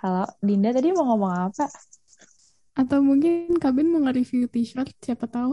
Kalau 0.00 0.24
Dinda 0.40 0.72
tadi 0.72 0.96
mau 0.96 1.04
ngomong 1.04 1.52
apa? 1.52 1.68
Atau 2.80 3.04
mungkin 3.04 3.60
Kak 3.60 3.76
Ben 3.76 3.92
mau 3.92 4.00
nge-review 4.08 4.48
t-shirt, 4.48 4.96
siapa 5.04 5.28
tahu. 5.28 5.52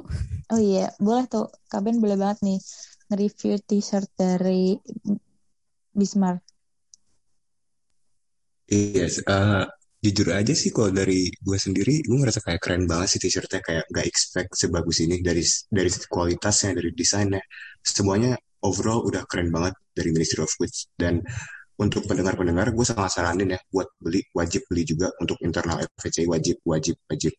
Oh 0.53 0.61
iya, 0.61 0.95
boleh 0.95 1.27
tuh. 1.27 1.51
Kak 1.67 1.83
Ben 1.83 1.99
boleh 1.99 2.15
banget 2.15 2.39
nih 2.39 2.59
nge-review 3.11 3.59
t-shirt 3.67 4.07
dari 4.15 4.79
Bismarck. 5.97 6.45
Iya, 8.67 9.07
uh, 9.25 9.63
jujur 10.03 10.27
aja 10.35 10.53
sih 10.53 10.69
kalau 10.75 10.91
dari 10.93 11.31
gue 11.31 11.57
sendiri, 11.57 12.05
gue 12.05 12.17
ngerasa 12.19 12.43
kayak 12.45 12.61
keren 12.61 12.83
banget 12.85 13.17
sih 13.17 13.19
t-shirtnya 13.23 13.61
kayak 13.63 13.85
gak 13.89 14.05
expect 14.05 14.51
sebagus 14.53 15.01
ini 15.01 15.23
dari 15.23 15.41
dari 15.71 15.89
kualitasnya, 16.05 16.77
dari 16.77 16.91
desainnya, 16.93 17.41
semuanya 17.81 18.37
overall 18.61 19.01
udah 19.07 19.23
keren 19.25 19.49
banget 19.49 19.73
dari 19.95 20.09
Ministry 20.13 20.43
of 20.45 20.51
Goods. 20.59 20.91
Dan 20.93 21.23
untuk 21.79 22.05
pendengar-pendengar 22.09 22.75
gue 22.75 22.85
sangat 22.85 23.11
saranin 23.13 23.55
ya 23.55 23.59
buat 23.73 23.87
beli 24.01 24.21
wajib 24.33 24.65
beli 24.69 24.83
juga 24.83 25.07
untuk 25.21 25.37
internal 25.45 25.81
FVCI 25.81 26.27
wajib 26.29 26.57
wajib 26.67 26.95
wajib. 27.09 27.33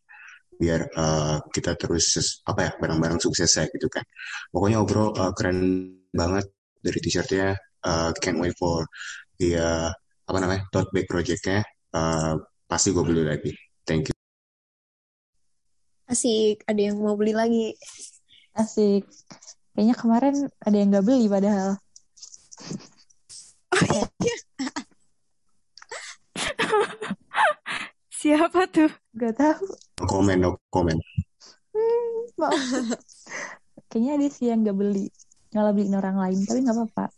Biar 0.59 0.81
uh, 0.97 1.39
kita 1.55 1.79
terus 1.79 2.17
apa 2.43 2.61
ya 2.67 2.71
barang-barang 2.81 3.21
sukses 3.23 3.51
ya 3.53 3.69
gitu 3.71 3.87
kan. 3.87 4.03
Pokoknya 4.51 4.83
overall 4.83 5.15
uh, 5.15 5.33
keren 5.37 5.59
banget 6.11 6.51
dari 6.83 6.99
t-shirtnya 7.05 7.55
uh, 7.85 8.11
can't 8.19 8.41
wait 8.41 8.55
for 8.59 8.87
the 9.39 9.59
uh, 9.59 9.91
apa 10.29 10.39
namanya 10.41 10.63
tote 10.73 10.91
bag 10.91 11.07
projectnya 11.07 11.63
uh, 11.95 12.35
pasti 12.67 12.91
gue 12.91 13.05
beli 13.05 13.25
lagi 13.27 13.53
thank 13.87 14.09
you 14.09 14.19
Asik, 16.09 16.65
ada 16.65 16.81
yang 16.89 17.05
mau 17.05 17.21
beli 17.21 17.37
lagi. 17.37 17.77
Asik. 18.57 19.05
Kayaknya 19.77 19.93
kemarin 19.93 20.49
ada 20.65 20.73
yang 20.73 20.89
gak 20.89 21.05
beli 21.05 21.29
padahal. 21.29 21.77
Siapa 28.19 28.73
tuh? 28.73 28.89
Gak 29.21 29.37
tahu. 29.37 29.69
no 30.01 30.05
comment 30.09 30.41
no 30.41 30.57
comment 30.73 30.97
Maaf. 32.41 32.57
Kayaknya 33.93 34.13
ada 34.17 34.27
sih 34.33 34.49
yang 34.49 34.65
gak 34.65 34.81
beli. 34.81 35.13
Ngalah 35.53 35.77
beliin 35.77 35.93
orang 35.93 36.17
lain, 36.17 36.41
tapi 36.49 36.65
nggak 36.65 36.73
apa-apa. 36.73 37.13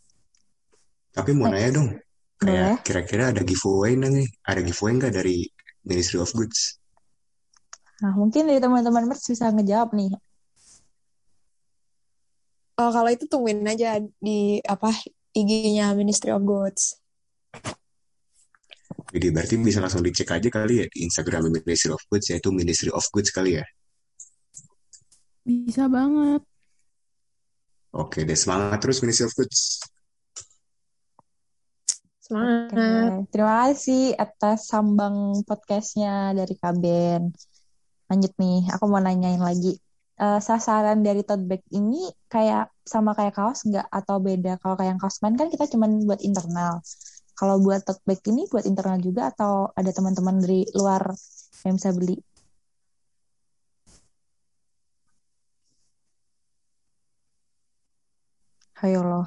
Tapi 1.10 1.30
mau 1.34 1.50
nanya 1.50 1.70
dong, 1.74 1.88
kayak 2.38 2.86
kira-kira 2.86 3.34
ada 3.34 3.42
giveaway 3.42 3.98
nggak 3.98 4.12
nih? 4.14 4.28
Ada 4.46 4.60
giveaway 4.62 4.92
nggak 4.96 5.12
dari 5.14 5.36
Ministry 5.82 6.22
of 6.22 6.30
Goods? 6.30 6.78
Nah, 8.00 8.14
mungkin 8.16 8.48
dari 8.48 8.62
teman-teman 8.62 9.10
merch 9.10 9.28
bisa 9.28 9.52
ngejawab 9.52 9.92
nih. 9.92 10.14
Oh, 12.80 12.88
kalau 12.88 13.12
itu 13.12 13.28
tungguin 13.28 13.60
aja 13.68 14.00
di 14.00 14.56
apa 14.64 14.88
IG-nya 15.36 15.92
Ministry 15.92 16.32
of 16.32 16.40
Goods. 16.46 16.96
Jadi 19.10 19.26
berarti 19.34 19.54
bisa 19.58 19.82
langsung 19.82 20.06
dicek 20.06 20.30
aja 20.30 20.48
kali 20.48 20.80
ya 20.80 20.86
di 20.88 21.04
Instagram 21.04 21.50
Ministry 21.50 21.90
of 21.92 22.00
Goods, 22.08 22.30
yaitu 22.30 22.48
Ministry 22.54 22.88
of 22.94 23.04
Goods 23.10 23.34
kali 23.34 23.58
ya. 23.58 23.66
Bisa 25.44 25.90
banget. 25.90 26.46
Oke 27.90 28.22
deh, 28.22 28.38
semangat 28.38 28.78
terus 28.78 29.02
Ministry 29.02 29.26
of 29.26 29.34
Goods. 29.34 29.82
Semangat. 32.30 33.26
terima 33.34 33.54
kasih 33.66 34.14
atas 34.14 34.70
sambang 34.70 35.42
podcastnya 35.42 36.30
dari 36.38 36.54
Kaben. 36.54 37.34
Lanjut 38.06 38.32
nih, 38.38 38.70
aku 38.70 38.84
mau 38.86 39.02
nanyain 39.02 39.42
lagi. 39.42 39.74
Eh, 40.14 40.38
sasaran 40.38 41.02
dari 41.02 41.26
tote 41.26 41.42
bag 41.50 41.62
ini 41.74 42.06
kayak 42.30 42.70
sama 42.86 43.18
kayak 43.18 43.34
kaos 43.34 43.66
nggak 43.66 43.86
atau 43.98 44.16
beda? 44.22 44.62
Kalau 44.62 44.74
kayak 44.78 44.90
yang 44.94 45.00
kaos 45.02 45.18
main 45.26 45.34
kan 45.34 45.50
kita 45.50 45.66
cuma 45.74 45.90
buat 46.06 46.20
internal. 46.22 46.78
Kalau 47.34 47.56
buat 47.58 47.82
tote 47.82 48.02
bag 48.06 48.20
ini 48.30 48.46
buat 48.46 48.62
internal 48.70 48.98
juga 49.02 49.22
atau 49.34 49.74
ada 49.74 49.90
teman-teman 49.90 50.38
dari 50.38 50.62
luar 50.78 51.02
yang 51.66 51.74
bisa 51.82 51.90
beli? 51.90 52.14
Ayo 58.82 59.00
loh, 59.08 59.26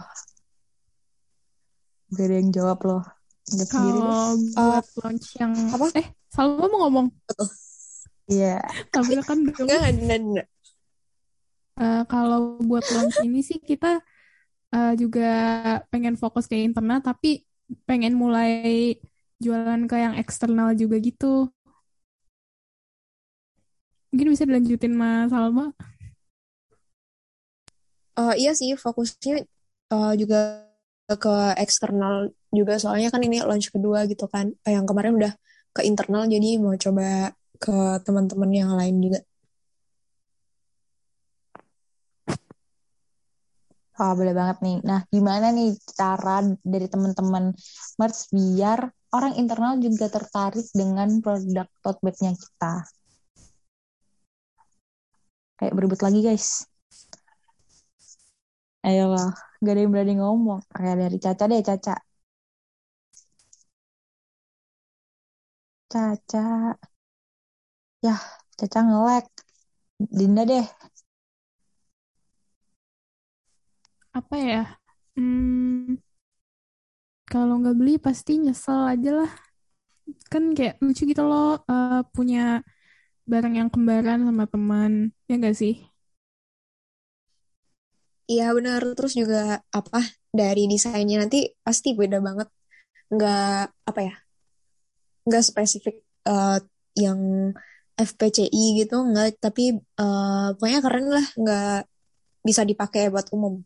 gak 2.14 2.26
ada 2.30 2.36
yang 2.40 2.52
jawab 2.54 2.80
loh. 2.86 3.02
Jawab 3.50 3.68
sendiri. 3.68 4.00
Kalau 4.02 4.34
buat 4.56 4.86
launch 5.04 5.28
yang 5.42 5.54
apa? 5.74 5.86
eh 6.00 6.08
Salma 6.34 6.66
mau 6.72 6.80
ngomong 6.88 7.08
Iya. 8.32 8.58
tapi 8.90 9.20
kan 9.20 9.38
dong. 9.46 9.68
Enggak, 9.68 9.78
enggak, 9.78 9.92
enggak, 9.94 10.20
enggak. 10.24 10.48
Eh, 11.74 12.02
kalau 12.08 12.40
buat 12.62 12.86
launch 12.94 13.18
ini 13.26 13.42
sih 13.42 13.58
kita 13.60 14.00
eh, 14.74 14.94
juga 14.98 15.30
pengen 15.92 16.16
fokus 16.16 16.46
ke 16.48 16.56
internal 16.56 17.02
tapi 17.04 17.44
pengen 17.90 18.14
mulai 18.16 18.94
jualan 19.44 19.82
ke 19.90 19.96
yang 20.00 20.16
eksternal 20.16 20.72
juga 20.78 20.96
gitu. 21.04 21.50
Mungkin 24.14 24.28
bisa 24.30 24.46
dilanjutin 24.46 24.94
Mas 24.94 25.34
Salma. 25.34 25.74
Eh, 28.14 28.34
iya 28.38 28.54
sih, 28.54 28.78
fokusnya 28.78 29.42
eh, 29.94 30.12
juga 30.22 30.70
ke 31.08 31.36
eksternal 31.60 32.32
juga. 32.54 32.80
Soalnya 32.80 33.10
kan 33.14 33.22
ini 33.24 33.44
launch 33.44 33.70
kedua 33.76 34.08
gitu 34.12 34.26
kan. 34.32 34.56
Eh, 34.68 34.74
Yang 34.76 34.86
kemarin 34.92 35.14
udah 35.20 35.34
ke 35.76 35.82
internal, 35.90 36.24
jadi 36.30 36.62
mau 36.62 36.76
coba 36.78 37.34
ke 37.58 37.76
teman-teman 38.06 38.50
yang 38.54 38.72
lain 38.80 38.96
juga. 39.02 39.20
Oh, 44.02 44.14
boleh 44.18 44.34
banget 44.34 44.58
nih. 44.66 44.78
Nah, 44.90 45.00
gimana 45.14 45.54
nih 45.54 45.70
cara 45.94 46.42
dari 46.66 46.88
teman-teman 46.90 47.54
merch 48.02 48.20
biar 48.34 48.80
orang 49.14 49.38
internal 49.38 49.78
juga 49.78 50.10
tertarik 50.10 50.66
dengan 50.74 51.22
produk 51.22 51.70
tote 51.86 52.02
bag-nya 52.02 52.34
kita? 52.34 52.74
Kayak 55.62 55.74
berebut 55.78 56.00
lagi, 56.02 56.20
guys. 56.26 56.73
Ayolah, 58.88 59.28
gak 59.64 59.72
ada 59.74 59.82
yang 59.84 59.92
berani 59.94 60.14
ngomong. 60.22 60.60
Kayak 60.76 60.96
dari 61.02 61.18
Caca 61.24 61.44
deh, 61.52 61.62
Caca. 61.68 61.94
Caca. 65.92 66.44
Yah, 68.06 68.22
Caca 68.58 68.80
nge-lag. 68.86 69.26
Dinda 70.18 70.44
deh. 70.50 70.66
Apa 74.18 74.36
ya? 74.48 74.62
Hmm, 75.16 75.98
kalau 77.32 77.54
nggak 77.60 77.76
beli 77.80 77.94
pasti 78.06 78.32
nyesel 78.44 78.80
aja 78.94 79.10
lah. 79.20 79.32
Kan 80.32 80.44
kayak 80.58 80.76
lucu 80.84 81.02
gitu 81.12 81.24
loh 81.30 81.46
eh, 81.72 82.02
punya 82.16 82.40
barang 83.32 83.54
yang 83.60 83.70
kembaran 83.74 84.20
sama 84.28 84.46
teman. 84.54 84.94
Ya 85.30 85.34
nggak 85.40 85.56
sih? 85.62 85.74
Iya 88.28 88.56
benar. 88.56 88.82
Terus 88.96 89.14
juga 89.18 89.60
apa 89.72 90.00
dari 90.32 90.66
desainnya 90.72 91.24
nanti 91.24 91.52
pasti 91.66 91.94
beda 91.94 92.20
banget. 92.24 92.48
Nggak 93.12 93.64
apa 93.90 94.00
ya? 94.00 94.16
Nggak 95.28 95.44
spesifik 95.44 95.96
eh, 96.28 96.60
yang 97.00 97.52
FPCI 97.94 98.64
gitu, 98.84 98.96
nggak. 99.04 99.40
Tapi 99.44 99.78
eh, 99.80 100.48
pokoknya 100.56 100.80
keren 100.84 101.08
lah. 101.12 101.26
Nggak 101.36 101.78
bisa 102.44 102.62
dipakai 102.68 103.12
buat 103.12 103.28
umum. 103.36 103.64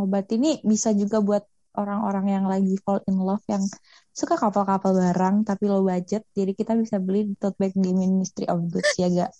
Obat 0.00 0.32
ini 0.32 0.64
bisa 0.64 0.96
juga 0.96 1.20
buat 1.20 1.44
orang-orang 1.76 2.26
yang 2.40 2.44
lagi 2.50 2.74
fall 2.82 3.04
in 3.06 3.20
love 3.22 3.44
yang 3.46 3.62
suka 4.10 4.34
kapal-kapal 4.34 4.96
barang 4.96 5.46
tapi 5.46 5.64
low 5.70 5.84
budget. 5.86 6.26
Jadi 6.34 6.52
kita 6.56 6.74
bisa 6.74 6.98
beli 6.98 7.36
tote 7.38 7.56
bag 7.60 7.72
di 7.76 7.92
Ministry 7.94 8.48
of 8.50 8.64
Goods 8.68 8.96
ya 8.98 9.08
gak? 9.12 9.32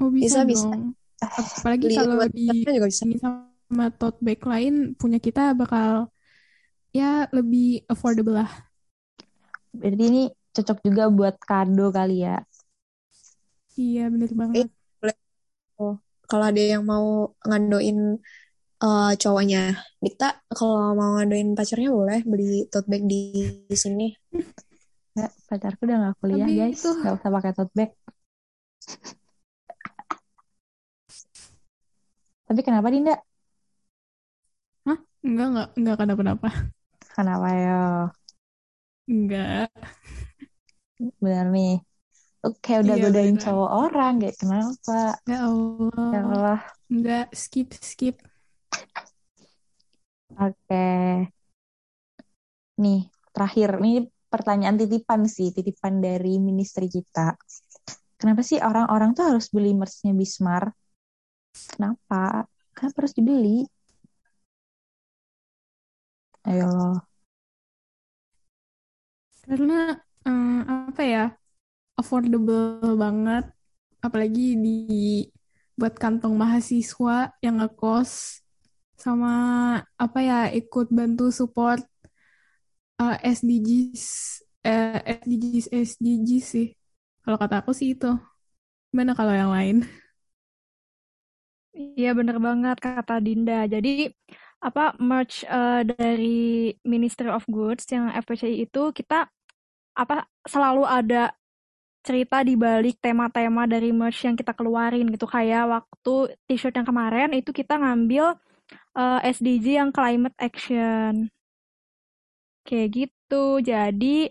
Oh 0.00 0.08
bisa 0.08 0.42
Bisa, 0.42 0.66
bisa. 0.66 0.99
Apalagi 1.20 1.86
kalau 1.92 2.24
di 2.32 2.64
juga 2.64 2.88
bisa. 2.88 3.04
ini 3.04 3.16
sama 3.20 3.86
tote 3.94 4.18
bag 4.24 4.40
lain 4.40 4.96
punya 4.96 5.20
kita 5.20 5.52
bakal 5.52 6.08
ya 6.90 7.28
lebih 7.30 7.84
affordable 7.86 8.40
lah. 8.40 8.50
Berarti 9.70 10.04
ini 10.10 10.22
cocok 10.50 10.78
juga 10.82 11.06
buat 11.12 11.36
kado 11.38 11.92
kali 11.94 12.26
ya. 12.26 12.42
Iya 13.78 14.10
bener 14.10 14.30
banget. 14.34 14.66
Oh, 15.80 15.96
kalau 16.28 16.44
ada 16.52 16.60
yang 16.60 16.84
mau 16.84 17.32
ngadoin 17.46 18.20
eh, 18.80 19.12
cowoknya 19.16 19.80
Dikta, 20.00 20.40
kalau 20.52 20.92
mau 20.92 21.16
ngadoin 21.16 21.52
pacarnya 21.56 21.88
boleh 21.92 22.20
beli 22.26 22.66
tote 22.68 22.88
bag 22.90 23.04
di, 23.06 23.20
di 23.68 23.76
sini. 23.76 24.08
Ya, 25.16 25.26
pacarku 25.48 25.84
udah 25.88 25.96
gak 26.10 26.14
kuliah 26.20 26.46
Tapi 26.48 26.54
guys. 26.58 26.80
itu- 26.80 26.96
Gak 27.00 27.14
usah 27.20 27.30
pakai 27.32 27.52
tote 27.56 27.72
bag. 27.76 27.90
Tapi 32.50 32.60
kenapa 32.66 32.90
Dinda? 32.90 33.14
Enggak 35.20 35.46
enggak 35.52 35.68
enggak 35.78 35.96
kenapa-napa. 36.00 36.48
Kenapa 37.14 37.48
ya? 37.52 37.76
Enggak. 39.10 39.68
Bener 41.22 41.46
nih. 41.54 41.72
Lu 42.42 42.48
kayak 42.64 42.80
udah 42.84 42.96
Iya, 42.96 43.04
godain 43.04 43.36
beneran. 43.36 43.44
cowok 43.44 43.70
orang, 43.84 44.12
kayak 44.20 44.36
kenapa? 44.40 44.98
Ya 45.28 45.38
Allah. 45.44 46.08
Ya 46.14 46.20
Allah. 46.24 46.58
Enggak 46.88 47.24
skip 47.36 47.68
skip. 47.78 48.16
Oke. 50.40 50.84
Nih, 52.80 53.00
terakhir. 53.36 53.70
Ini 53.84 54.08
pertanyaan 54.32 54.76
titipan 54.80 55.20
sih. 55.28 55.52
Titipan 55.52 56.00
dari 56.00 56.40
ministry 56.40 56.88
kita. 56.88 57.36
Kenapa 58.20 58.40
sih 58.44 58.58
orang-orang 58.60 59.12
tuh 59.16 59.24
harus 59.28 59.46
beli 59.52 59.72
merch-nya 59.76 60.12
Bismar? 60.16 60.64
Kenapa? 61.54 62.46
Kenapa 62.74 62.96
harus 63.02 63.14
dibeli? 63.18 63.66
Ayo 66.48 66.66
loh. 66.76 66.94
Karena 69.48 69.74
eh, 70.26 70.50
apa 70.88 71.02
ya? 71.14 71.20
Affordable 72.00 72.94
banget. 73.04 73.44
Apalagi 74.06 74.42
di 74.64 74.70
buat 75.78 75.94
kantong 76.02 76.34
mahasiswa 76.36 77.32
yang 77.44 77.56
ngekos 77.60 78.10
sama 79.00 79.32
apa 79.96 80.18
ya 80.20 80.40
ikut 80.52 80.86
bantu 80.92 81.32
support 81.32 81.82
eh, 83.00 83.16
SDGs 83.22 84.04
eh, 84.64 85.00
SDGs 85.18 85.66
SDGs 85.72 86.44
sih. 86.54 86.66
Kalau 87.22 87.36
kata 87.42 87.54
aku 87.62 87.72
sih 87.78 87.88
itu. 87.94 88.06
Gimana 88.92 89.12
kalau 89.18 89.34
yang 89.40 89.52
lain? 89.56 89.76
Iya 91.74 92.08
bener 92.18 92.36
banget 92.46 92.76
kata 92.82 93.12
Dinda. 93.24 93.54
Jadi 93.74 94.10
apa 94.60 94.82
merch 95.00 95.46
eh, 95.46 95.80
dari 95.86 96.34
Ministry 96.92 97.28
of 97.30 97.46
Goods 97.48 97.86
yang 97.94 98.10
FPCI 98.12 98.66
itu 98.66 98.90
kita 98.98 99.14
apa 99.96 100.26
selalu 100.46 100.84
ada 100.88 101.32
cerita 102.06 102.40
di 102.48 102.54
balik 102.56 102.96
tema-tema 103.04 103.64
dari 103.68 103.90
merch 103.92 104.24
yang 104.28 104.36
kita 104.40 104.52
keluarin 104.58 105.06
gitu 105.14 105.26
kayak 105.28 105.64
waktu 105.74 106.14
t-shirt 106.48 106.74
yang 106.78 106.88
kemarin 106.88 107.30
itu 107.36 107.50
kita 107.54 107.74
ngambil 107.82 108.24
eh, 108.98 109.20
SDG 109.34 109.66
yang 109.80 109.90
climate 109.94 110.36
action 110.40 111.30
kayak 112.66 112.88
gitu. 112.96 113.60
Jadi 113.64 114.30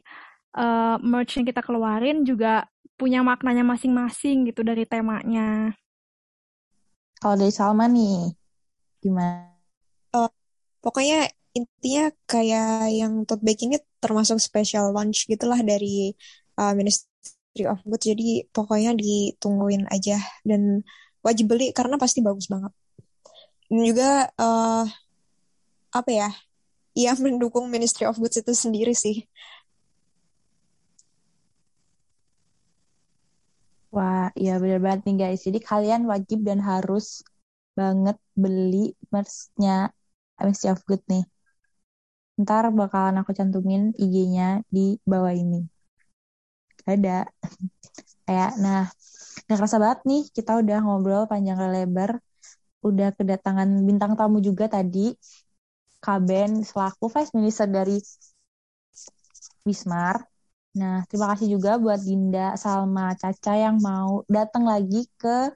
eh, 0.57 0.95
merch 1.03 1.31
yang 1.39 1.45
kita 1.49 1.61
keluarin 1.65 2.17
juga 2.29 2.65
punya 2.99 3.23
maknanya 3.23 3.63
masing-masing 3.65 4.49
gitu 4.51 4.61
dari 4.65 4.83
temanya. 4.89 5.73
Kalau 7.19 7.35
dari 7.35 7.51
Salma 7.51 7.85
nih, 7.91 8.31
gimana? 9.03 9.51
Uh, 10.15 10.31
pokoknya 10.79 11.27
intinya 11.51 12.11
kayak 12.23 12.95
yang 12.95 13.27
tote 13.27 13.43
bag 13.43 13.59
ini 13.59 13.75
termasuk 13.99 14.39
special 14.39 14.95
launch 14.95 15.27
gitulah 15.27 15.59
dari 15.59 16.15
uh, 16.55 16.73
Ministry 16.79 17.67
of 17.67 17.83
Good. 17.83 18.03
Jadi 18.15 18.47
pokoknya 18.55 18.95
ditungguin 18.95 19.91
aja 19.91 20.15
dan 20.47 20.87
wajib 21.19 21.51
beli 21.51 21.75
karena 21.75 21.99
pasti 21.99 22.23
bagus 22.23 22.47
banget. 22.47 22.71
Dan 23.67 23.79
juga 23.83 24.31
uh, 24.39 24.87
apa 25.91 26.11
ya? 26.11 26.29
Ia 26.95 27.11
mendukung 27.23 27.67
Ministry 27.67 28.07
of 28.07 28.15
Goods 28.15 28.39
itu 28.39 28.53
sendiri 28.55 28.95
sih. 28.95 29.27
Wah, 33.95 34.18
iya 34.41 34.51
bener 34.61 34.79
banget 34.85 35.01
nih 35.07 35.15
guys. 35.21 35.41
Jadi 35.47 35.59
kalian 35.69 36.01
wajib 36.11 36.39
dan 36.47 36.59
harus 36.69 37.05
banget 37.79 38.17
beli 38.35 38.97
merch-nya 39.13 39.93
Ministry 40.39 40.69
of 40.73 40.81
Good 40.87 41.03
nih. 41.11 41.23
Ntar 42.41 42.71
bakalan 42.71 43.19
aku 43.21 43.31
cantumin 43.35 43.91
IG-nya 43.99 44.63
di 44.71 44.95
bawah 45.03 45.33
ini. 45.35 45.67
Ada. 46.87 47.27
Kayak, 48.25 48.51
nah, 48.63 48.83
gak 49.47 49.57
kerasa 49.59 49.77
banget 49.81 49.99
nih, 50.09 50.21
kita 50.35 50.51
udah 50.61 50.77
ngobrol 50.85 51.23
panjang 51.31 51.59
lebar. 51.59 52.11
Udah 52.79 53.11
kedatangan 53.17 53.69
bintang 53.87 54.15
tamu 54.15 54.39
juga 54.39 54.71
tadi. 54.71 55.11
Kaben 55.99 56.63
selaku 56.63 57.11
Vice 57.11 57.35
Minister 57.35 57.67
dari 57.67 57.99
Wismar. 59.67 60.15
Nah, 60.77 61.01
terima 61.09 61.33
kasih 61.33 61.57
juga 61.57 61.81
buat 61.81 61.97
Dinda, 62.01 62.53
Salma, 62.59 63.17
Caca 63.17 63.53
yang 63.57 63.81
mau 63.81 64.21
datang 64.29 64.69
lagi 64.69 65.09
ke 65.17 65.49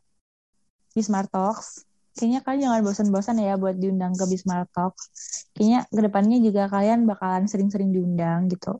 Wismar 0.97 1.29
Talks 1.29 1.85
kayaknya 2.13 2.39
kalian 2.45 2.61
jangan 2.69 2.81
bosan-bosan 2.85 3.41
ya 3.41 3.57
buat 3.57 3.75
diundang 3.77 4.13
ke 4.13 4.25
Bismarck 4.29 4.69
Talk. 4.71 4.93
Kayaknya 5.57 5.79
ke 5.89 6.01
depannya 6.01 6.37
juga 6.41 6.69
kalian 6.69 7.09
bakalan 7.09 7.49
sering-sering 7.49 7.89
diundang 7.89 8.49
gitu. 8.53 8.77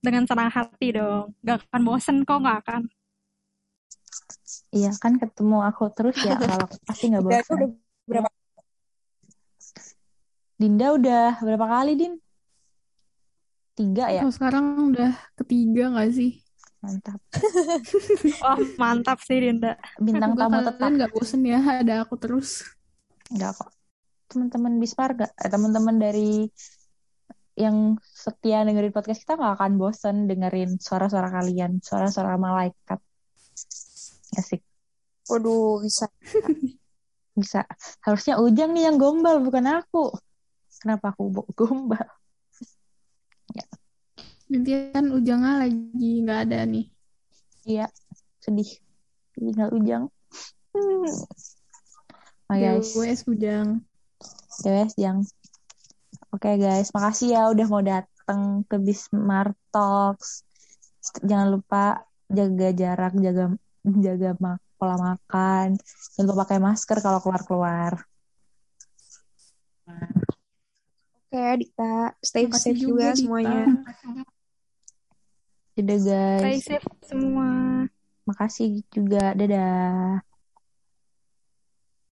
Dengan 0.00 0.24
senang 0.24 0.48
hati 0.48 0.96
dong. 0.96 1.36
Gak 1.44 1.68
akan 1.68 1.82
bosan 1.84 2.16
kok, 2.24 2.40
gak 2.40 2.58
akan. 2.64 2.82
Iya 4.72 4.92
kan 4.96 5.20
ketemu 5.20 5.64
aku 5.64 5.92
terus 5.92 6.16
ya 6.24 6.36
kalau 6.36 6.68
pasti 6.88 7.12
nggak 7.12 7.24
bosan. 7.24 7.56
Udah 7.56 7.70
berapa? 8.08 8.30
Dinda 10.58 10.90
udah 10.90 11.38
berapa 11.38 11.66
kali 11.70 11.94
Din? 11.94 12.14
Tiga 13.78 14.10
ya? 14.10 14.26
Oh, 14.26 14.34
sekarang 14.34 14.90
udah 14.90 15.14
ketiga 15.38 15.94
gak 15.94 16.10
sih? 16.10 16.42
Mantap. 16.82 17.22
oh, 18.42 18.58
mantap 18.74 19.22
sih 19.22 19.38
Dinda. 19.38 19.78
Bintang 20.02 20.34
tamu 20.34 20.58
tetap. 20.66 20.82
Kalian 20.82 21.06
gak 21.06 21.14
bosen 21.14 21.46
ya 21.46 21.62
ada 21.62 22.02
aku 22.02 22.18
terus? 22.18 22.66
Enggak 23.30 23.54
kok. 23.54 23.70
Teman-teman 24.26 24.82
Bispar 24.82 25.14
gak? 25.14 25.30
Eh, 25.38 25.46
teman-teman 25.46 25.94
dari 25.94 26.50
yang 27.54 27.94
setia 28.02 28.66
dengerin 28.66 28.90
podcast 28.90 29.22
kita 29.22 29.38
gak 29.38 29.62
akan 29.62 29.78
bosen 29.78 30.26
dengerin 30.26 30.82
suara-suara 30.82 31.30
kalian. 31.30 31.78
Suara-suara 31.78 32.34
malaikat. 32.34 32.98
Asik. 34.34 34.66
Waduh, 35.30 35.86
bisa. 35.86 36.10
bisa. 37.38 37.62
Harusnya 38.02 38.42
Ujang 38.42 38.74
nih 38.74 38.90
yang 38.90 38.98
gombal, 38.98 39.38
bukan 39.38 39.86
aku. 39.86 40.18
Kenapa 40.78 41.14
aku 41.14 41.30
gombal? 41.58 42.06
Nanti 44.48 44.70
kan 44.94 45.12
Ujangnya 45.12 45.68
lagi 45.68 46.10
nggak 46.24 46.40
ada 46.48 46.64
nih. 46.64 46.86
Iya, 47.68 47.86
sedih. 48.40 48.70
Tinggal 49.36 49.68
Ujang. 49.76 50.08
Hmm. 50.72 51.12
Oh, 52.48 52.56
guys. 52.56 52.96
GWS 52.96 53.20
Ujang. 53.28 53.84
GWS 54.64 54.96
Ujang. 54.96 55.18
Oke 56.28 56.44
okay, 56.44 56.54
guys, 56.60 56.92
makasih 56.92 57.32
ya 57.32 57.48
udah 57.48 57.66
mau 57.72 57.80
datang 57.80 58.60
ke 58.68 58.76
Bismart 58.76 59.56
Talks. 59.72 60.44
Jangan 61.24 61.48
lupa 61.56 62.04
jaga 62.28 62.68
jarak, 62.76 63.16
jaga 63.16 63.56
jaga 63.84 64.36
mak 64.36 64.60
pola 64.76 64.96
makan. 64.96 65.80
Jangan 66.16 66.24
lupa 66.28 66.44
pakai 66.44 66.58
masker 66.60 66.98
kalau 67.00 67.24
keluar-keluar. 67.24 67.92
Oke, 69.88 70.17
okay, 71.28 71.50
Dita. 71.62 72.16
Stay 72.24 72.44
safe 72.50 72.80
juga, 72.80 73.12
juga 73.12 73.20
semuanya. 73.20 73.64
Dadah 75.78 75.98
guys. 76.02 76.40
Stay 76.42 76.58
safe 76.64 76.88
semua. 77.06 77.48
Makasih 78.26 78.82
juga. 78.90 79.36
Dadah. 79.36 80.24